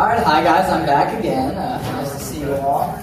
[0.00, 1.54] All right, hi guys, I'm back again.
[1.56, 2.98] Uh, nice to see you all.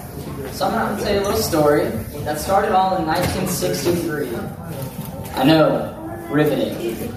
[0.50, 1.84] So I'm going to tell you a little story
[2.24, 4.34] that started all in 1963.
[5.36, 7.08] I know, riveting.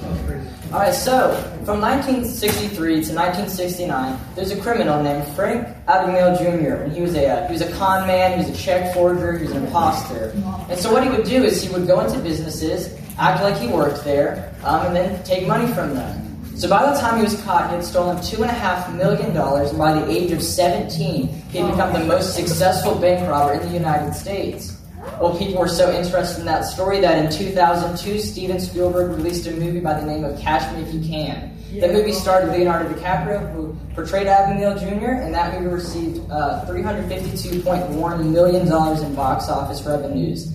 [0.71, 1.33] All right, so
[1.65, 6.83] from 1963 to 1969, there's a criminal named Frank Abagnale Jr.
[6.83, 9.35] And he was a uh, he was a con man, he was a check forger,
[9.35, 10.31] he was an imposter.
[10.69, 13.67] And so what he would do is he would go into businesses, act like he
[13.67, 16.30] worked there, um, and then take money from them.
[16.55, 19.33] So by the time he was caught, he had stolen two and a half million
[19.33, 23.53] dollars, and by the age of 17, he had become the most successful bank robber
[23.53, 24.77] in the United States.
[25.19, 29.51] Well, people were so interested in that story that in 2002, Steven Spielberg released a
[29.51, 31.57] movie by the name of Catch Me If You Can.
[31.71, 38.31] The movie starred Leonardo DiCaprio, who portrayed Abagnale Jr., and that movie received uh, $352.1
[38.31, 38.61] million
[39.03, 40.51] in box office revenues.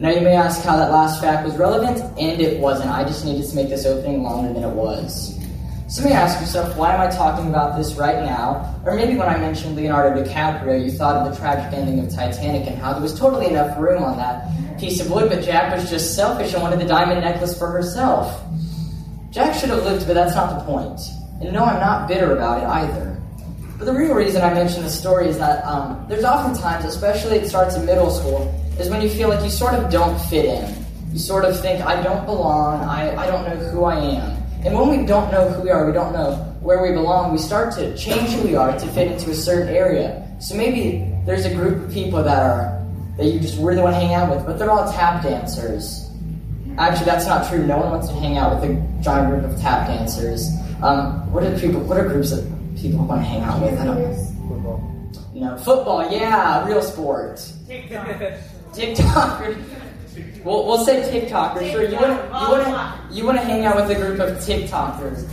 [0.00, 2.90] Now, you may ask how that last fact was relevant, and it wasn't.
[2.90, 5.36] I just needed to make this opening longer than it was.
[5.88, 8.80] So you may ask yourself, why am I talking about this right now?
[8.84, 12.68] Or maybe when I mentioned Leonardo DiCaprio, you thought of the tragic ending of Titanic
[12.68, 15.90] and how there was totally enough room on that piece of wood, but Jack was
[15.90, 18.40] just selfish and wanted the diamond necklace for herself.
[19.32, 21.00] Jack should have lived, but that's not the point.
[21.40, 23.20] And no, I'm not bitter about it either.
[23.78, 27.48] But the real reason I mention the story is that um, there's oftentimes, especially it
[27.48, 30.86] starts in middle school, is when you feel like you sort of don't fit in.
[31.12, 34.42] You sort of think, I don't belong, I, I don't know who I am.
[34.64, 37.38] And when we don't know who we are, we don't know where we belong, we
[37.38, 40.24] start to change who we are to fit into a certain area.
[40.40, 42.78] So maybe there's a group of people that are
[43.16, 46.08] that you just really want to hang out with, but they're all tap dancers.
[46.78, 47.66] Actually, that's not true.
[47.66, 50.48] No one wants to hang out with a giant group of tap dancers.
[50.82, 51.80] Um, what are people?
[51.80, 52.44] What are groups that
[52.76, 53.76] people want to hang out with?
[53.80, 54.94] I don't know.
[55.34, 56.08] No, football.
[56.12, 57.40] Yeah, real sport.
[58.78, 59.56] TikTok.
[60.44, 61.72] We'll, we'll say TikTokers.
[61.72, 64.38] Sure, you want you want to you want to hang out with a group of
[64.38, 65.28] TikTokers,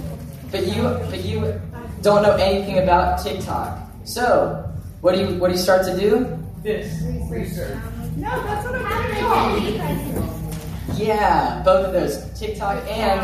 [0.51, 1.61] but you but you
[2.01, 3.79] don't know anything about TikTok.
[4.03, 4.67] So,
[5.01, 6.27] what do you what do you start to do?
[6.63, 7.03] This.
[7.29, 7.77] Research.
[8.17, 10.97] No, that's what I'm doing.
[10.97, 13.21] Yeah, both of those, TikTok and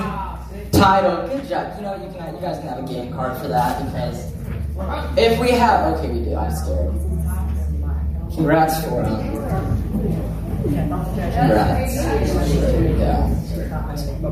[0.72, 1.28] title.
[1.28, 1.74] Good job.
[1.78, 4.32] You know, you can you guys can have a game card for that because
[5.18, 6.36] if we have, okay, we do.
[6.36, 7.11] I'm scared.
[8.36, 9.04] Congrats for.
[10.64, 11.96] Congrats.
[14.22, 14.28] Go.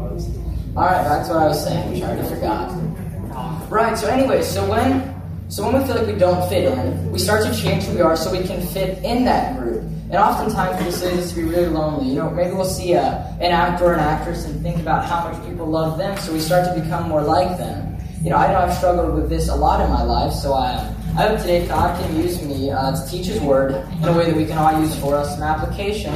[0.78, 1.92] All right, back to what I was saying.
[1.92, 3.70] Which I already forgot.
[3.70, 3.98] Right.
[3.98, 5.16] So anyway, so when
[5.50, 8.02] so when we feel like we don't fit in, we start to change who we
[8.02, 9.82] are so we can fit in that group.
[9.82, 12.10] And oftentimes this us to be really lonely.
[12.10, 15.30] You know, maybe we'll see a, an actor or an actress and think about how
[15.30, 17.98] much people love them, so we start to become more like them.
[18.24, 20.94] You know, I know I've struggled with this a lot in my life, so I,
[21.18, 24.26] I hope today God can use me uh, to teach His Word in a way
[24.26, 26.14] that we can all use for us some application.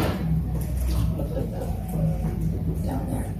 [2.86, 3.34] Down there.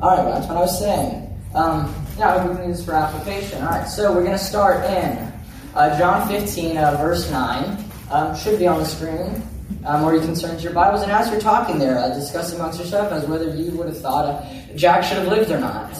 [0.00, 1.38] All right, that's what I was saying.
[1.54, 3.62] Um, yeah, I hope we can use this for application.
[3.62, 5.32] All right, so we're going to start in
[5.74, 7.84] uh, John 15, uh, verse 9.
[8.10, 9.42] Um, should be on the screen.
[9.84, 12.52] Um, or you can turn to your Bibles, and as you're talking there, uh, discuss
[12.52, 15.94] amongst yourself as whether you would have thought Jack should have lived or not.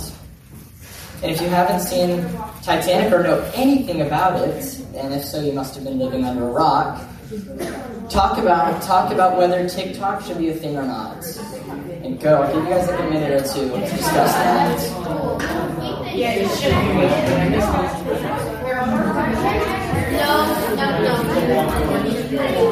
[1.22, 2.22] And if you haven't seen
[2.62, 6.46] Titanic or know anything about it, and if so, you must have been living under
[6.46, 7.02] a rock.
[8.10, 11.24] Talk about talk about whether TikTok should be a thing or not.
[12.04, 12.42] And go.
[12.42, 14.78] I'll give you guys like a minute or two to discuss that.
[16.14, 16.76] Yeah, it should be.
[20.16, 20.46] No,
[20.76, 21.14] no, no.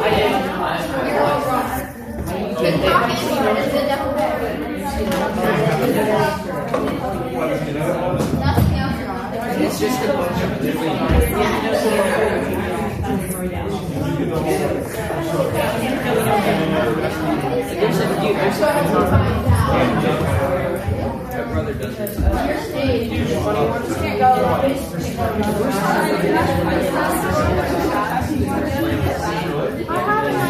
[0.00, 0.32] I did.
[2.58, 3.10] TikTok
[3.58, 4.14] is the devil.
[8.38, 9.63] Nothing else wrong.
[9.74, 10.98] It's just a bunch of different.
[17.74, 18.32] There's a few.
[18.34, 18.60] There's
[21.34, 22.18] My brother does this.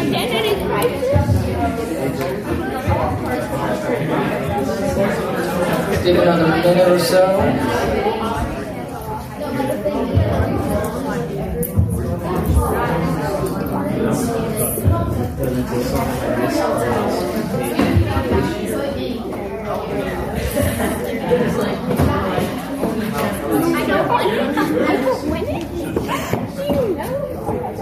[0.05, 0.53] Identity
[6.05, 7.94] Give it another minute or so.
[15.65, 15.71] All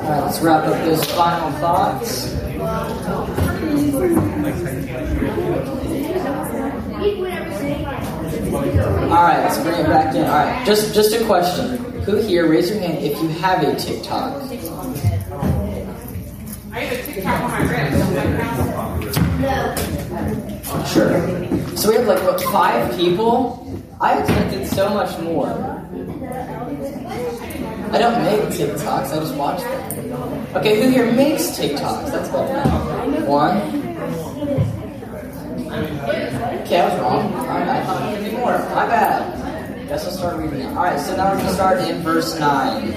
[0.10, 2.34] right, let's wrap up those final thoughts.
[9.04, 10.24] All right, let's bring it back in.
[10.24, 11.78] All right, just just a question.
[12.04, 12.50] Who here?
[12.50, 14.53] Raise your hand if you have a TikTok.
[20.94, 21.78] Sure.
[21.78, 23.82] So we have like what five people?
[24.02, 25.50] I expected so much more.
[27.92, 30.56] I don't make TikToks, I just watch them.
[30.56, 32.12] Okay, who here makes TikToks?
[32.12, 32.50] That's what
[33.28, 33.58] One.
[36.62, 37.34] Okay, I was wrong.
[37.34, 38.58] Alright, I thought there'd be more.
[38.58, 39.88] My bad.
[39.88, 40.66] Guess I'll start reading.
[40.68, 42.94] Alright, so now we're gonna start in verse 9.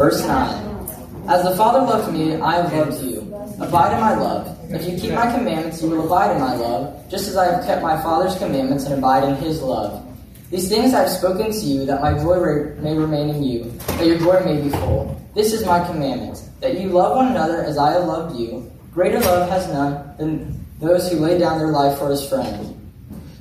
[0.00, 1.28] Verse 9.
[1.28, 3.20] As the Father loved me, I have loved you.
[3.60, 4.58] Abide in my love.
[4.72, 7.66] If you keep my commandments, you will abide in my love, just as I have
[7.66, 10.02] kept my Father's commandments and abide in his love.
[10.50, 12.38] These things I have spoken to you, that my joy
[12.80, 15.20] may remain in you, that your joy may be full.
[15.34, 18.72] This is my commandment, that you love one another as I have loved you.
[18.94, 22.74] Greater love has none than those who lay down their life for his friend.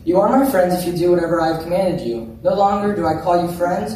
[0.03, 2.37] You are my friends if you do whatever I have commanded you.
[2.43, 3.95] No longer do I call you friends,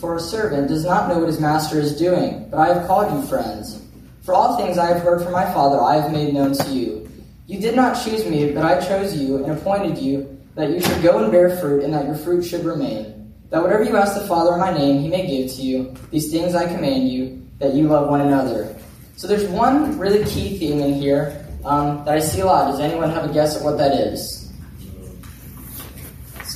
[0.00, 3.12] for a servant does not know what his master is doing, but I have called
[3.12, 3.82] you friends.
[4.22, 7.10] For all things I have heard from my Father I have made known to you.
[7.46, 11.02] You did not choose me, but I chose you and appointed you that you should
[11.02, 13.32] go and bear fruit, and that your fruit should remain.
[13.50, 15.94] That whatever you ask the Father in my name, he may give to you.
[16.10, 18.76] These things I command you, that you love one another.
[19.16, 22.70] So there's one really key theme in here um, that I see a lot.
[22.70, 24.37] Does anyone have a guess at what that is?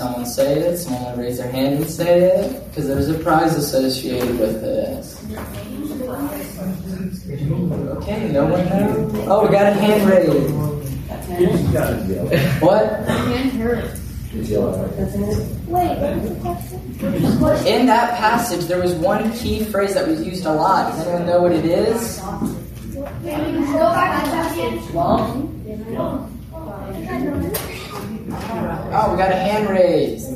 [0.02, 0.78] Someone say it.
[0.78, 5.06] Someone raise their hand and say it, because there's a prize associated with it.
[7.98, 9.14] Okay, no one knows.
[9.28, 10.52] Oh, we got a hand raised.
[12.60, 12.82] What?
[17.64, 20.90] In that passage, there was one key phrase that was used a lot.
[20.90, 22.20] Does anyone know what it is?
[28.50, 30.30] Oh, we got a hand raised.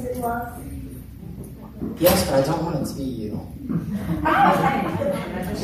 [1.99, 3.41] Yes, but I don't want it to be you.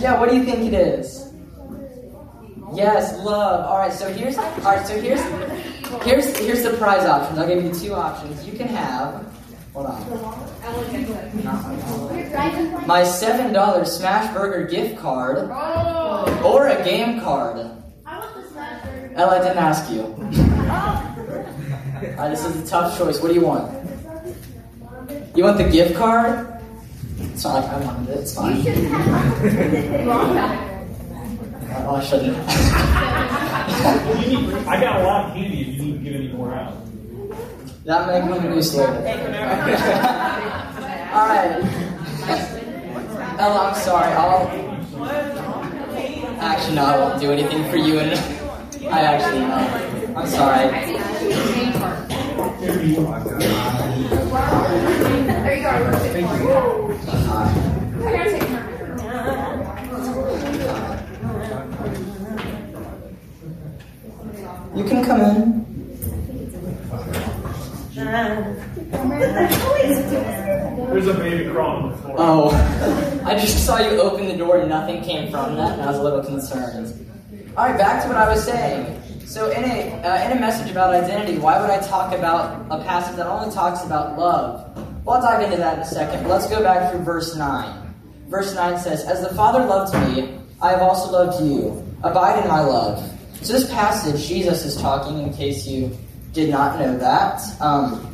[0.03, 1.33] Yeah, what do you think it is?
[2.75, 3.67] Yes, love.
[3.67, 4.85] All right, so here's all right.
[4.87, 5.21] So here's
[6.03, 7.39] here's here's the prize options.
[7.39, 8.44] I'll give you two options.
[8.44, 9.25] You can have.
[9.75, 10.03] Hold on.
[12.87, 15.50] My seven dollar Smash Burger gift card
[16.43, 17.59] or a game card.
[19.15, 20.49] Ella, didn't ask you.
[22.02, 23.20] All right, this is a tough choice.
[23.20, 23.70] What do you want?
[25.37, 26.49] You want the gift card?
[27.19, 28.19] It's not like I wanted it.
[28.19, 28.62] It's fine.
[31.84, 32.37] Oh, I shouldn't.
[34.69, 36.75] I got a lot of candy if you need to get any more out.
[37.84, 38.93] That may come in use later.
[41.12, 41.50] All right.
[43.38, 44.12] Ella, I'm sorry.
[44.12, 44.46] I'll.
[46.40, 47.98] Actually, no, I won't do anything for you.
[48.00, 48.12] And
[48.93, 50.14] I actually no.
[50.14, 51.01] I'm sorry.
[64.74, 65.62] You can come in.
[70.92, 72.16] There's a baby crawling on the floor.
[72.19, 75.90] Oh, I just saw you open the door and nothing came from that, and I
[75.90, 77.06] was a little concerned.
[77.54, 79.01] All right, back to what I was saying.
[79.26, 82.84] So, in a uh, in a message about identity, why would I talk about a
[82.84, 84.76] passage that only talks about love?
[85.04, 86.28] Well, I'll dive into that in a second.
[86.28, 87.94] Let's go back through verse nine.
[88.28, 91.82] Verse nine says, "As the Father loved me, I have also loved you.
[92.02, 92.98] Abide in my love."
[93.42, 95.19] So, this passage, Jesus is talking.
[95.22, 95.96] In case you
[96.32, 97.40] did not know that.
[97.60, 98.08] Um,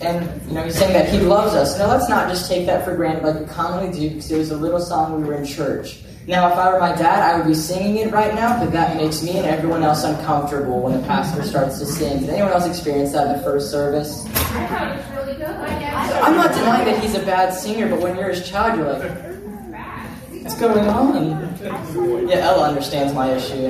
[0.00, 1.78] and you know, he's saying that he loves us.
[1.78, 4.50] Now let's not just take that for granted like we commonly do because it was
[4.50, 6.00] a little song we were in church.
[6.28, 8.98] Now if I were my dad, I would be singing it right now, but that
[8.98, 12.20] makes me and everyone else uncomfortable when the pastor starts to sing.
[12.20, 14.26] Did anyone else experience that in the first service?
[14.52, 19.10] I'm not denying that he's a bad singer, but when you're his child, you're like,
[20.42, 22.28] what's going on?
[22.28, 23.68] Yeah, Ella understands my issue.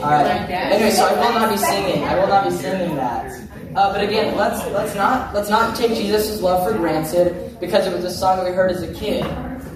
[0.00, 0.48] All right.
[0.48, 2.04] Anyway, so I will not be singing.
[2.04, 3.38] I will not be singing that.
[3.76, 7.92] Uh, but again, let's let's not let's not take Jesus' love for granted because it
[7.92, 9.26] was a song we heard as a kid.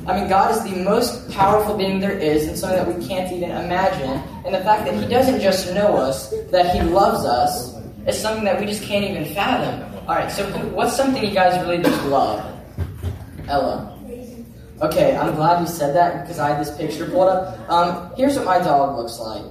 [0.06, 3.32] I mean, God is the most powerful being there is, and something that we can't
[3.32, 4.20] even imagine.
[4.44, 8.44] And the fact that He doesn't just know us, that He loves us, is something
[8.44, 9.88] that we just can't even fathom.
[10.08, 10.30] All right.
[10.30, 12.44] So, what's something you guys really just love?
[13.46, 13.96] Ella.
[14.80, 17.70] Okay, I'm glad you said that because I had this picture pulled up.
[17.70, 19.44] Um, here's what my dog looks like.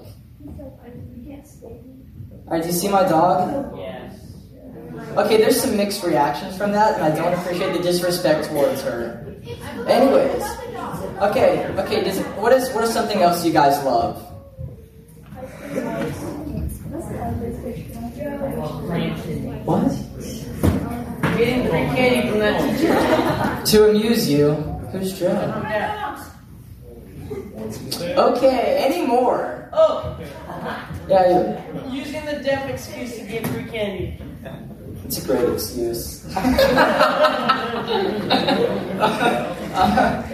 [2.47, 3.77] Alright, do you see my dog?
[3.77, 4.13] Yes.
[5.15, 9.30] Okay, there's some mixed reactions from that, and I don't appreciate the disrespect towards her.
[9.87, 10.43] Anyways,
[11.21, 12.03] okay, okay.
[12.03, 14.17] Does, what is what is something else you guys love?
[19.65, 19.91] What?
[21.37, 23.71] Getting free candy from that teacher.
[23.71, 24.53] To amuse you.
[24.91, 25.63] Who's Joe?
[28.01, 29.69] Okay, any more?
[29.73, 30.17] Oh,
[31.07, 34.19] Yeah, using the deaf excuse to get free candy.
[35.05, 36.25] It's a great excuse.
[36.35, 36.41] uh,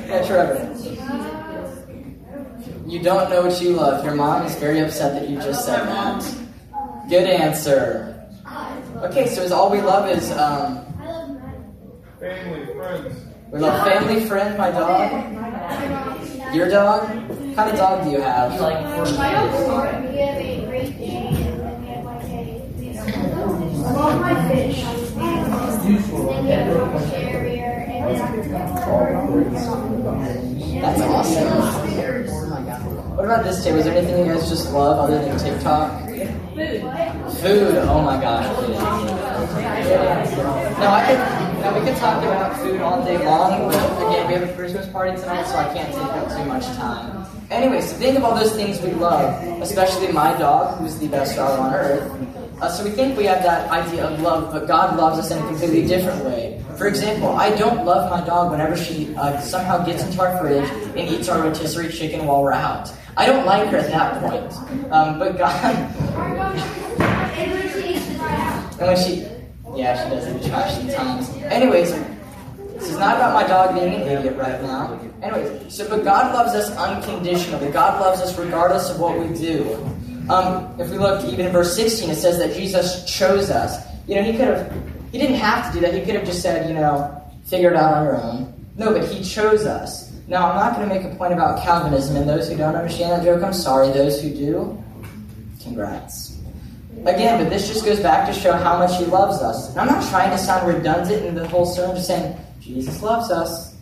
[0.08, 0.74] yeah, Trevor.
[2.86, 4.04] You don't know what you love.
[4.06, 6.24] Your mom is very upset that you just said that.
[7.10, 8.14] Good answer.
[9.04, 10.84] Okay, so is all we love is um,
[12.20, 13.16] Family, friends.
[13.52, 15.12] we love family, friend, my dog,
[16.56, 17.08] your dog.
[17.30, 18.60] What kind of dog do you have?
[18.60, 19.08] My dog,
[23.98, 24.84] my fish.
[30.82, 31.48] That's awesome.
[33.16, 33.74] What about this day?
[33.74, 36.08] Was there anything you guys just love other than TikTok?
[36.08, 36.82] Food.
[37.42, 37.76] Food.
[37.90, 38.46] Oh my gosh.
[40.78, 41.20] No, I could.
[41.68, 43.70] We could talk about food all day long.
[43.70, 46.66] But again, we have a Christmas party tonight, so I can't take up too much
[46.78, 47.26] time.
[47.50, 51.60] Anyway, think of all those things we love, especially my dog, who's the best dog
[51.60, 52.47] on earth.
[52.60, 55.38] Uh, so we think we have that idea of love, but God loves us in
[55.38, 56.60] a completely different way.
[56.76, 60.68] For example, I don't love my dog whenever she uh, somehow gets into our fridge
[60.96, 62.92] and eats our rotisserie chicken while we're out.
[63.16, 64.92] I don't like her at that point.
[64.92, 65.54] Um, but God,
[68.80, 69.28] and when she,
[69.76, 71.30] yeah, she does eat trash sometimes.
[71.44, 71.92] Anyways,
[72.74, 75.00] this is not about my dog being an idiot right now.
[75.22, 77.72] Anyways, so but God loves us unconditionally.
[77.72, 79.64] God loves us regardless of what we do.
[80.30, 83.86] Um, if we look even in verse 16, it says that Jesus chose us.
[84.08, 85.94] You know, he could have, he didn't have to do that.
[85.94, 88.54] He could have just said, you know, figure it out on your own.
[88.76, 90.12] No, but he chose us.
[90.28, 93.12] Now, I'm not going to make a point about Calvinism, and those who don't understand
[93.12, 93.90] that joke, I'm sorry.
[93.92, 94.84] Those who do,
[95.64, 96.38] congrats.
[97.06, 99.70] Again, but this just goes back to show how much he loves us.
[99.70, 103.32] And I'm not trying to sound redundant in the whole sermon, just saying, Jesus loves
[103.32, 103.76] us.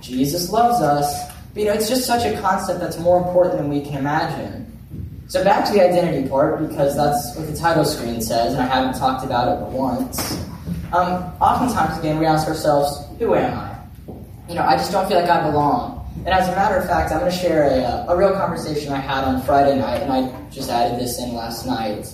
[0.00, 1.30] Jesus loves us.
[1.52, 4.73] But you know, it's just such a concept that's more important than we can imagine.
[5.26, 8.66] So back to the identity part, because that's what the title screen says, and I
[8.66, 10.38] haven't talked about it once.
[10.92, 13.76] Um, oftentimes, again, we ask ourselves, who am I?
[14.48, 16.06] You know, I just don't feel like I belong.
[16.18, 18.98] And as a matter of fact, I'm going to share a, a real conversation I
[18.98, 22.12] had on Friday night, and I just added this in last night.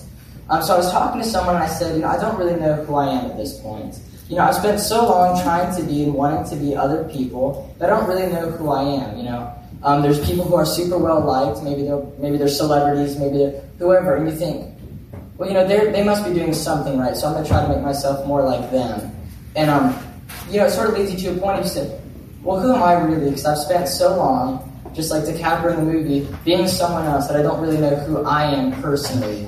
[0.49, 2.59] Um, so I was talking to someone, and I said, you know, I don't really
[2.59, 3.99] know who I am at this point.
[4.29, 7.75] You know, I've spent so long trying to be and wanting to be other people
[7.77, 9.17] that I don't really know who I am.
[9.17, 11.63] You know, um, there's people who are super well liked.
[11.63, 13.17] Maybe they're maybe they're celebrities.
[13.17, 14.15] Maybe they're whoever.
[14.15, 14.77] And you think,
[15.37, 17.15] well, you know, they they must be doing something right.
[17.15, 19.11] So I'm gonna try to make myself more like them.
[19.55, 19.97] And um,
[20.49, 21.63] you know, it sort of leads you to a point.
[21.63, 22.01] You said,
[22.43, 23.31] well, who am I really?
[23.31, 27.37] Because I've spent so long, just like DiCaprio in the movie, being someone else that
[27.37, 29.47] I don't really know who I am personally.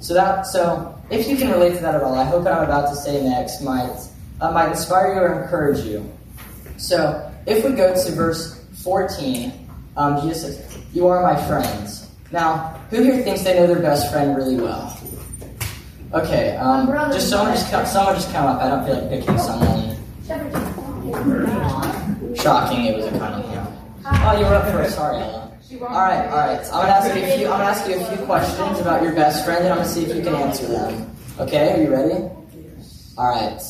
[0.00, 2.64] So that so if you can relate to that at all, I hope what I'm
[2.64, 3.92] about to say next might
[4.40, 6.10] uh, might inspire you or encourage you.
[6.78, 9.52] So if we go to verse 14,
[9.96, 14.12] um, Jesus says, "You are my friends." Now, who here thinks they know their best
[14.12, 14.96] friend really well?
[16.14, 18.62] Okay, um, just someone just come, someone just come up.
[18.62, 19.96] I don't feel like picking someone.
[22.34, 23.66] Shocking, it was a kind of Cunningham.
[24.06, 24.94] Oh, you were up first.
[24.94, 25.52] Sorry, Ella.
[25.82, 26.60] All right, all right.
[26.66, 27.46] I'm gonna ask you a few.
[27.46, 30.04] I'm gonna ask you a few questions about your best friend, and I'm gonna see
[30.04, 31.14] if you can answer them.
[31.38, 32.24] Okay, are you ready?
[33.18, 33.60] All right.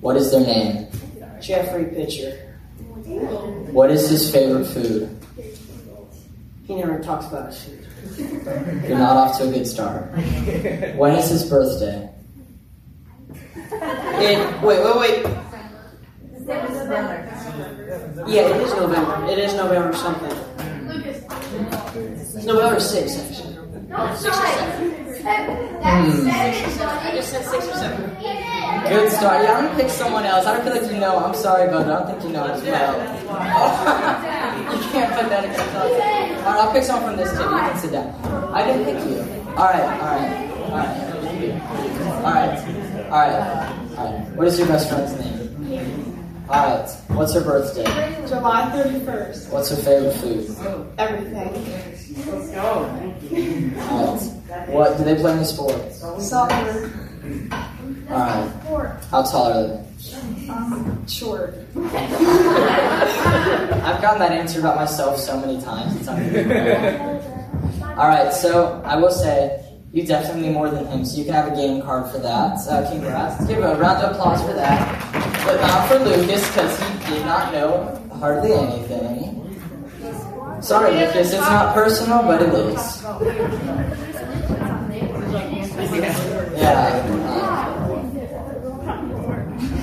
[0.00, 0.86] What is their name?
[1.40, 2.47] Jeffrey Pitcher.
[3.08, 5.08] What is his favorite food?
[6.66, 7.86] He never talks about his food.
[8.86, 10.10] You're not off to a good start.
[10.96, 12.10] When is his birthday?
[13.56, 15.26] It, wait, wait, wait.
[18.26, 19.26] Yeah, it is November.
[19.30, 20.32] It is November something.
[22.36, 23.88] It's November 6th, actually.
[23.88, 24.36] Not six.
[24.36, 25.78] Seven.
[25.82, 28.57] I just said 6 or 7.
[28.88, 29.44] Good start.
[29.44, 30.46] Yeah, I'm gonna pick someone else.
[30.46, 31.18] I don't feel like you know.
[31.18, 32.94] I'm sorry, but I don't think you know as well.
[34.74, 35.74] you can't put that against us.
[35.74, 37.52] All right, I'll pick someone from this table.
[37.52, 38.14] You can sit down.
[38.54, 39.20] I didn't pick you.
[39.56, 41.08] All right, all right, all right,
[42.10, 42.58] all right,
[43.10, 44.36] all right, all right.
[44.36, 45.38] What is your best friend's name?
[46.48, 46.88] All right.
[47.08, 47.84] What's her birthday?
[48.26, 49.50] July 31st.
[49.50, 50.48] What's her favorite food?
[50.96, 52.58] Everything.
[52.58, 54.68] All right.
[54.68, 56.00] What do they play any sports?
[56.26, 56.90] Soccer.
[58.10, 58.50] All right.
[59.10, 59.84] How tall are they?
[60.48, 61.54] Um, short.
[63.84, 65.96] I've gotten that answer about myself so many times.
[65.96, 66.08] It's.
[67.82, 71.52] All right, so I will say you definitely more than him, so you can have
[71.52, 72.56] a game card for that.
[72.68, 73.44] Uh, congrats.
[73.46, 75.12] Give a round of applause for that,
[75.44, 79.34] but not for Lucas because he did not know hardly anything.
[80.62, 81.32] Sorry, Lucas.
[81.32, 83.04] It's not personal, but it is.
[86.58, 86.90] Yeah.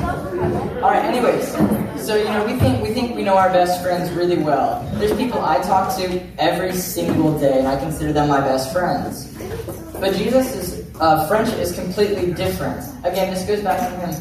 [0.02, 1.15] uh, all right.
[1.26, 4.88] Anyways, so you know we think we think we know our best friends really well.
[4.96, 9.36] There's people I talk to every single day, and I consider them my best friends.
[10.00, 12.86] But Jesus uh, friendship is completely different.
[13.04, 14.14] Again, this goes back to him.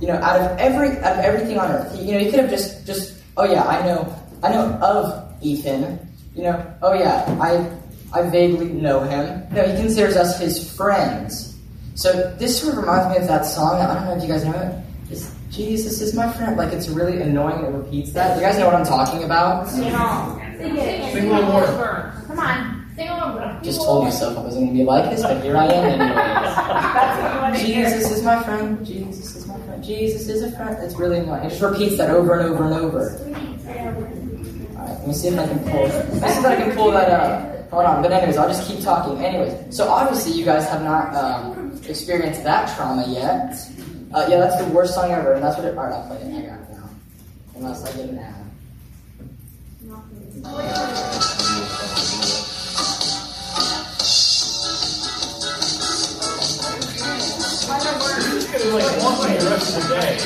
[0.00, 2.38] You know, out of every out of everything on earth, he, you know, he could
[2.38, 4.14] have just just oh yeah, I know
[4.44, 5.98] I know of Ethan.
[6.36, 7.68] You know, oh yeah, I
[8.16, 9.42] I vaguely know him.
[9.50, 11.58] No, he considers us his friends.
[11.96, 13.80] So this sort of reminds me of that song.
[13.80, 14.78] I don't know if you guys know it.
[15.10, 16.56] It's Jesus is my friend.
[16.56, 17.62] Like it's really annoying.
[17.64, 18.36] It repeats that.
[18.36, 19.68] You guys know what I'm talking about?
[19.68, 20.40] Sing on.
[20.58, 21.66] Sing one more.
[22.26, 22.90] Come on.
[22.96, 23.62] Sing on.
[23.62, 26.14] Just told myself I wasn't gonna be like this, but here I am anyways.
[26.16, 27.84] That's what you want to hear.
[27.84, 28.86] Jesus is my friend.
[28.86, 29.84] Jesus is my friend.
[29.84, 30.76] Jesus is a friend.
[30.82, 31.44] It's really annoying.
[31.44, 33.10] It just repeats that over and over and over.
[34.74, 35.82] Alright, let me see if I can pull.
[35.82, 37.70] Let me see if I can pull that up.
[37.70, 38.02] Hold on.
[38.02, 39.22] But anyways, I'll just keep talking.
[39.22, 43.54] Anyways, so obviously you guys have not um, experienced that trauma yet.
[44.14, 45.76] Uh, yeah, that's the worst song ever, and that's what it.
[45.76, 46.26] Alright, I'll play it.
[46.26, 46.90] I got it now.
[47.56, 48.34] Unless I get an ad.
[58.32, 60.18] He's gonna like walk me the rest of the day.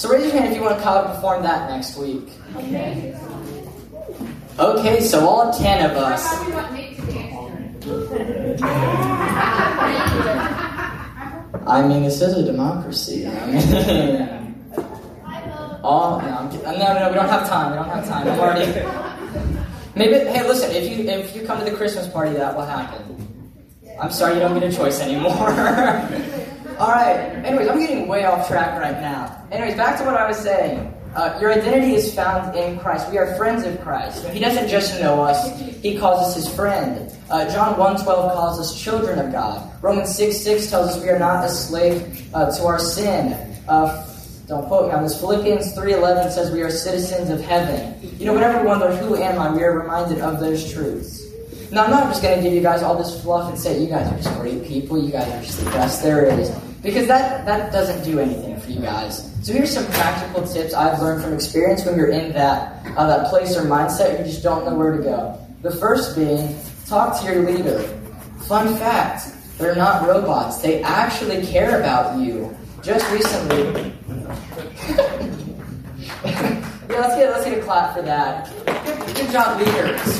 [0.00, 2.26] So raise your hand if you want to come perform that next week.
[2.56, 3.14] Okay,
[4.58, 6.24] Okay, so all ten of us.
[11.66, 13.26] I mean, this is a democracy.
[15.82, 17.72] All no, no, no, we don't have time.
[17.72, 18.26] We don't have time.
[18.26, 18.72] I'm already.
[19.94, 20.14] Maybe.
[20.30, 20.70] Hey, listen.
[20.70, 23.04] If you if you come to the Christmas party, that will happen.
[24.00, 25.50] I'm sorry, you don't get a choice anymore.
[26.80, 27.18] all right.
[27.44, 29.46] Anyways, I'm getting way off track right now.
[29.52, 30.94] Anyways, back to what I was saying.
[31.14, 33.10] Uh, your identity is found in Christ.
[33.10, 34.26] We are friends of Christ.
[34.28, 37.12] He doesn't just know us; He calls us His friend.
[37.28, 39.70] Uh, John 1.12 calls us children of God.
[39.82, 43.32] Romans 6.6 6 tells us we are not a slave uh, to our sin.
[43.68, 44.06] Uh,
[44.46, 45.20] don't quote me on this.
[45.20, 47.94] Philippians 3.11 says we are citizens of heaven.
[48.18, 51.26] You know, whenever we wonder, who am I, we are reminded of those truths.
[51.70, 53.88] Now, I'm not just going to give you guys all this fluff and say, you
[53.88, 56.50] guys are just great people, you guys are just the best there is.
[56.82, 59.30] Because that, that doesn't do anything for you guys.
[59.42, 63.28] So here's some practical tips I've learned from experience when you're in that, uh, that
[63.28, 65.38] place or mindset, you just don't know where to go.
[65.62, 67.80] The first being, talk to your leader.
[68.46, 70.58] Fun fact, they're not robots.
[70.58, 72.56] They actually care about you.
[72.82, 73.92] Just recently,
[76.24, 78.50] yeah, let's get let's get a clap for that.
[78.86, 80.18] Good, good job, leaders.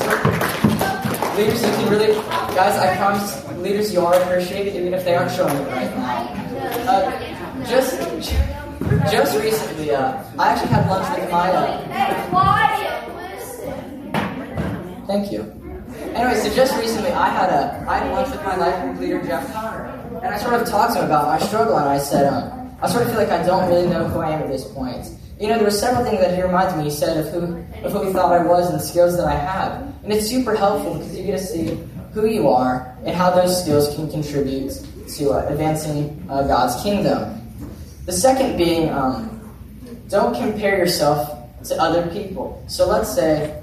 [1.35, 2.13] Leaders, you can really,
[2.53, 2.77] guys.
[2.77, 6.40] I promise, leaders, you are appreciated, even if they aren't showing it right now.
[6.91, 7.97] Uh, just,
[9.11, 11.49] just recently, uh, I actually had lunch with my.
[11.49, 12.27] Uh, Hey.
[15.07, 15.41] Thank you.
[16.13, 19.53] Anyway, so just recently I had a I had lunch with my life leader Jeff
[19.53, 19.85] Connor,
[20.21, 22.89] and I sort of talked to him about my struggle, and I said, um, I
[22.89, 25.07] sort of feel like I don't really know who I am at this point.
[25.39, 26.83] You know, there were several things that he reminded me.
[26.85, 29.35] He said of who of who he thought I was and the skills that I
[29.35, 31.79] have, and it's super helpful because you get to see
[32.13, 34.73] who you are and how those skills can contribute
[35.15, 37.41] to uh, advancing uh, God's kingdom.
[38.05, 39.39] The second being, um,
[40.09, 42.63] don't compare yourself to other people.
[42.67, 43.61] So let's say,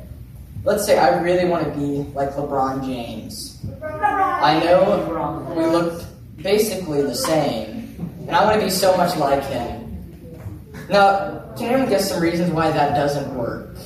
[0.64, 3.60] let's say I really want to be like LeBron James.
[3.82, 6.04] I know we look
[6.36, 7.96] basically the same,
[8.26, 9.78] and I want to be so much like him.
[10.88, 13.76] Now, can anyone guess some reasons why that doesn't work?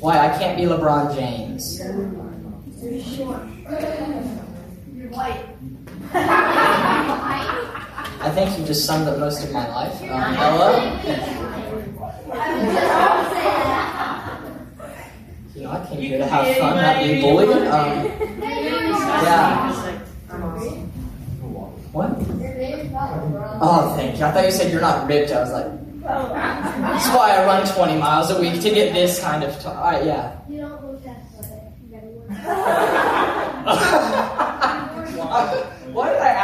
[0.00, 1.78] Why I can't be LeBron James?
[1.78, 3.42] You're short.
[4.94, 5.44] You're white.
[8.24, 10.00] I think you just summed up most of my life.
[10.02, 10.80] Um, Ella,
[15.54, 17.50] you know, I came here to have fun, not be bullied.
[17.68, 18.06] Um,
[18.42, 19.72] yeah.
[21.92, 22.10] What?
[23.60, 24.24] Oh, thank you.
[24.24, 25.30] I thought you said you're not ripped.
[25.30, 25.66] I was like,
[26.02, 29.54] that's why I run 20 miles a week to get this kind of.
[29.60, 30.36] T- all right, yeah.
[30.48, 31.72] You don't look that way.
[31.90, 32.08] You gotta
[35.54, 35.60] work.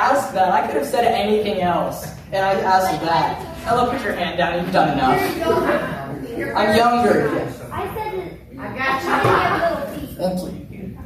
[0.00, 0.50] Why did I that?
[0.52, 3.66] I could have said anything else, and I asked that.
[3.66, 4.64] Ella, put your hand down.
[4.64, 6.56] You've done enough.
[6.56, 7.28] I'm younger.
[7.70, 8.40] I said it.
[8.58, 9.10] I got you.
[9.10, 10.56] have little teeth.
[10.56, 10.96] Thank you.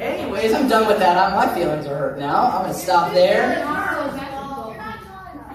[0.00, 1.16] Anyways, I'm done with that.
[1.16, 2.46] I, my feelings are hurt now.
[2.46, 3.64] I'm gonna stop there.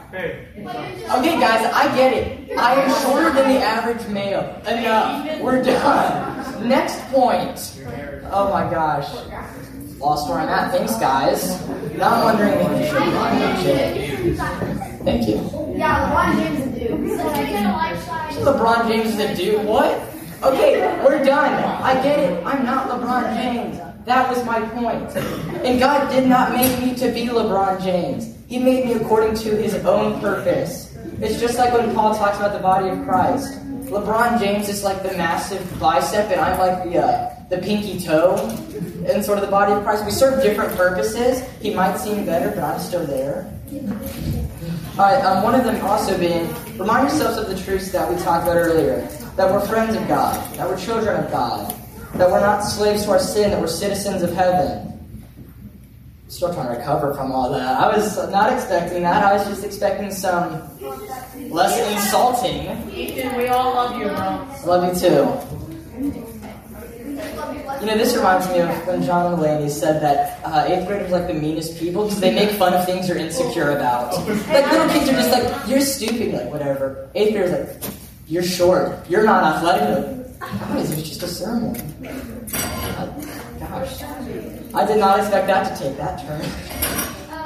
[0.10, 2.57] Hey, Okay, guys, I get it.
[2.57, 4.62] I am shorter than the average male.
[4.65, 5.41] Enough.
[5.41, 6.67] We're done.
[6.67, 7.83] Next point.
[8.31, 9.10] Oh my gosh.
[9.99, 10.71] Lost where I'm at.
[10.71, 11.60] Thanks, guys.
[11.97, 14.97] Now I'm wondering if you should be on.
[15.03, 15.36] Thank you.
[15.75, 17.19] Yeah, LeBron James is a dude.
[17.19, 18.36] So I get a life size.
[18.38, 19.65] LeBron James is a dude.
[19.65, 19.99] What?
[20.43, 21.53] Okay, we're done.
[21.81, 22.45] I get it.
[22.45, 23.79] I'm not LeBron James.
[24.05, 25.15] That was my point.
[25.65, 28.36] And God did not make me to be LeBron James.
[28.47, 30.95] He made me according to his own purpose.
[31.19, 33.60] It's just like when Paul talks about the body of Christ.
[33.89, 38.36] LeBron James is like the massive bicep, and I'm like the uh, the pinky toe
[39.08, 40.04] in sort of the body of Christ.
[40.06, 41.41] We serve different purposes.
[41.62, 43.50] He might seem better, but I'm still there.
[45.00, 45.23] All right.
[45.23, 48.58] Um, one of them also being remind yourselves of the truths that we talked about
[48.58, 49.08] earlier.
[49.38, 50.36] That we're friends of God.
[50.58, 51.73] That we're children of God.
[52.15, 53.52] That we're not slaves to our sin.
[53.52, 54.87] That we're citizens of heaven.
[56.38, 57.82] Still trying to recover from all that.
[57.82, 59.23] I was not expecting that.
[59.23, 60.62] I was just expecting some
[61.50, 62.91] less insulting.
[62.93, 64.15] Ethan, we all love you, bro.
[64.15, 65.26] I love you too.
[67.82, 71.17] You know, this reminds me of when John Mulaney said that uh, eighth graders are
[71.17, 74.13] like the meanest people because they make fun of things they're insecure about.
[74.47, 77.10] Like little kids are just like, "You're stupid," like whatever.
[77.15, 77.52] Eighth graders
[77.84, 77.93] like,
[78.28, 79.10] "You're short.
[79.10, 80.06] You're not athletic."
[80.39, 81.76] Like, Guys, it was just a sermon.
[82.54, 84.01] Uh, gosh,
[84.73, 86.45] I did not expect that to take that turn.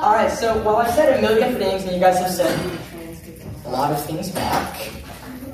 [0.01, 2.81] All right, so while I've said a million things and you guys have said
[3.65, 4.91] a lot of things back.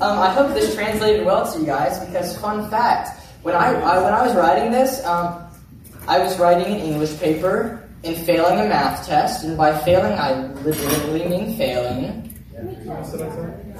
[0.00, 4.02] Um, I hope this translated well to you guys because fun fact: when I, I
[4.02, 5.44] when I was writing this, um,
[6.06, 10.46] I was writing an English paper and failing a math test, and by failing, I
[10.62, 12.37] literally mean failing.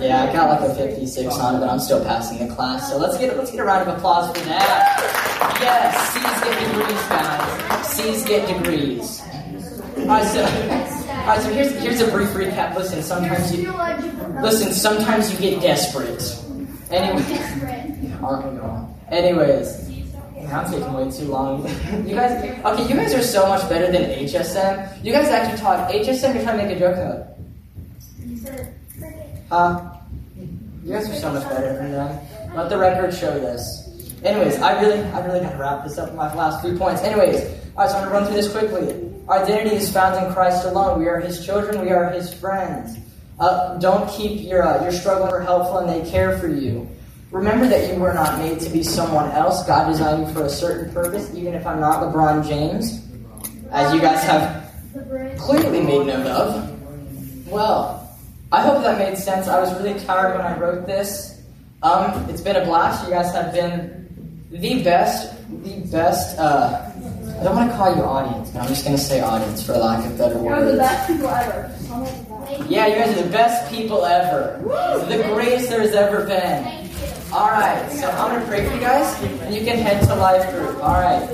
[0.01, 2.89] Yeah, I got like a 56 on it, but I'm still passing the class.
[2.89, 5.59] So let's get let's get a round of applause for that.
[5.61, 7.87] Yes, C's get degrees, guys.
[7.89, 9.21] C's get degrees.
[9.99, 12.77] All right, so all right, so here's here's a brief recap.
[12.77, 13.73] Listen, sometimes you
[14.41, 14.73] listen.
[14.73, 16.23] Sometimes you get desperate.
[19.11, 19.89] Anyways,
[20.49, 21.67] now I'm taking way too long.
[22.07, 25.05] you guys, okay, you guys are so much better than HSM.
[25.05, 26.35] You guys actually taught HSM.
[26.35, 27.38] You're trying to make a joke of it.
[29.51, 29.91] Huh?
[30.85, 32.19] You guys are so much better than them.
[32.55, 33.89] Let the record show this.
[34.25, 37.03] Anyways, I really, I really gotta wrap this up with my last three points.
[37.03, 37.45] Anyways,
[37.77, 39.13] alright, so I'm gonna run through this quickly.
[39.29, 40.99] Our identity is found in Christ alone.
[40.99, 41.81] We are His children.
[41.81, 42.99] We are His friends.
[43.39, 46.89] Uh, don't keep your uh, your struggle for helpful, and they care for you.
[47.31, 49.65] Remember that you were not made to be someone else.
[49.67, 51.33] God designed you for a certain purpose.
[51.35, 53.07] Even if I'm not LeBron James,
[53.71, 54.73] as you guys have
[55.39, 57.49] clearly made note of.
[57.51, 57.98] Well,
[58.51, 59.47] I hope that made sense.
[59.47, 61.43] I was really tired when I wrote this.
[61.83, 63.05] Um, it's been a blast.
[63.05, 64.09] You guys have been
[64.51, 66.39] the best, the best.
[66.39, 66.91] Uh,
[67.39, 70.05] I don't want to call you audience, but I'm just gonna say audience for lack
[70.07, 70.63] of better words.
[70.63, 71.75] You're the best people ever.
[72.69, 74.59] Yeah, you guys are the best people ever.
[75.09, 76.89] The greatest there's ever been.
[77.31, 80.51] All right, so I'm gonna pray for you guys, and you can head to life
[80.55, 80.83] group.
[80.83, 81.29] All right.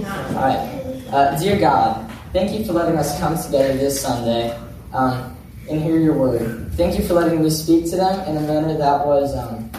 [0.00, 1.02] All right.
[1.12, 4.58] Uh, dear God, thank you for letting us come together this Sunday
[4.94, 5.36] um,
[5.68, 6.72] and hear your word.
[6.74, 9.70] Thank you for letting me speak to them in a manner that was um,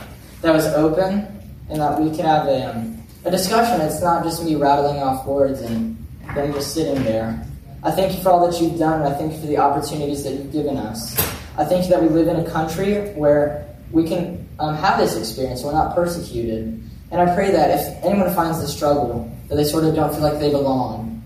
[0.41, 1.27] that was open
[1.69, 3.81] and that we could have a, um, a discussion.
[3.81, 5.97] It's not just me rattling off words and
[6.35, 7.43] them just sitting there.
[7.83, 10.23] I thank you for all that you've done, and I thank you for the opportunities
[10.23, 11.15] that you've given us.
[11.57, 15.15] I thank you that we live in a country where we can um, have this
[15.15, 15.63] experience.
[15.63, 16.81] We're not persecuted.
[17.11, 20.23] And I pray that if anyone finds the struggle, that they sort of don't feel
[20.23, 21.23] like they belong,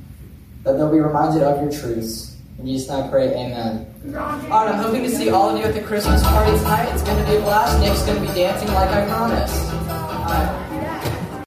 [0.63, 2.28] that they'll be reminded of your truths.
[2.59, 3.87] In Jesus' name I pray, amen.
[4.07, 6.91] All right, I'm hoping to see all of you at the Christmas party tonight.
[6.93, 7.79] It's going to be a blast.
[7.79, 10.58] Nick's going to be dancing like I promised.